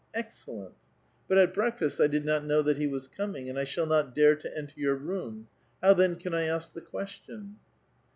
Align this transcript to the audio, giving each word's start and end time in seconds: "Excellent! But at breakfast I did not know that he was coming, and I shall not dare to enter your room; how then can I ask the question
"Excellent! 0.25 0.73
But 1.27 1.37
at 1.37 1.53
breakfast 1.53 2.01
I 2.01 2.07
did 2.07 2.25
not 2.25 2.43
know 2.43 2.63
that 2.63 2.77
he 2.77 2.87
was 2.87 3.07
coming, 3.07 3.47
and 3.49 3.59
I 3.59 3.65
shall 3.65 3.85
not 3.85 4.15
dare 4.15 4.35
to 4.35 4.57
enter 4.57 4.79
your 4.79 4.95
room; 4.95 5.47
how 5.79 5.93
then 5.93 6.15
can 6.15 6.33
I 6.33 6.45
ask 6.45 6.73
the 6.73 6.81
question 6.81 7.57